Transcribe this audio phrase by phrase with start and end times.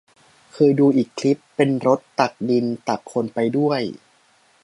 [0.53, 3.81] เคยดูอีกคลิป เป็นรถตักดิน ตักคนไปด้วย